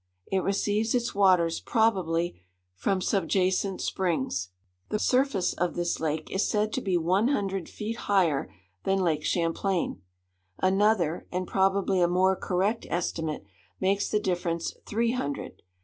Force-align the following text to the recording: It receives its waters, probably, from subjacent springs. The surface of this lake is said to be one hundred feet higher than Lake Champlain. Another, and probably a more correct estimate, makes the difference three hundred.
It 0.31 0.39
receives 0.41 0.95
its 0.95 1.13
waters, 1.13 1.59
probably, 1.59 2.41
from 2.73 3.01
subjacent 3.01 3.81
springs. 3.81 4.49
The 4.89 4.97
surface 4.97 5.53
of 5.53 5.75
this 5.75 5.99
lake 5.99 6.31
is 6.31 6.49
said 6.49 6.73
to 6.73 6.81
be 6.81 6.97
one 6.97 7.27
hundred 7.27 7.69
feet 7.69 7.97
higher 7.97 8.49
than 8.83 8.97
Lake 8.97 9.23
Champlain. 9.23 10.01
Another, 10.57 11.27
and 11.31 11.45
probably 11.47 12.01
a 12.01 12.07
more 12.07 12.35
correct 12.35 12.87
estimate, 12.89 13.43
makes 13.79 14.09
the 14.09 14.19
difference 14.19 14.73
three 14.87 15.11
hundred. 15.11 15.61